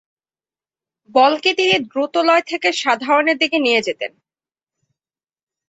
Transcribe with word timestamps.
বলকে 1.15 1.49
তিনি 1.53 1.75
দ্রুতলয় 1.91 2.43
থেকে 2.47 2.69
সাধারণের 2.81 3.37
দিকে 3.37 3.57
নিয়ে 3.59 3.81
যেতেন। 3.81 4.11